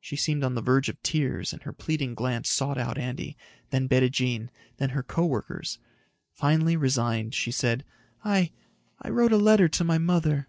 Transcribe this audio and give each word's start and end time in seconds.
She 0.00 0.16
seemed 0.16 0.42
on 0.42 0.56
the 0.56 0.60
verge 0.60 0.88
of 0.88 1.00
tears 1.04 1.52
and 1.52 1.62
her 1.62 1.72
pleading 1.72 2.16
glance 2.16 2.48
sought 2.48 2.78
out 2.78 2.98
Andy, 2.98 3.36
then 3.70 3.86
Bettijean, 3.88 4.48
then 4.78 4.88
her 4.90 5.04
co 5.04 5.24
workers. 5.24 5.78
Finally, 6.32 6.76
resigned, 6.76 7.32
she 7.32 7.52
said, 7.52 7.84
"I... 8.24 8.50
I 9.00 9.08
wrote 9.10 9.30
a 9.30 9.36
letter 9.36 9.68
to 9.68 9.84
my 9.84 9.98
mother." 9.98 10.48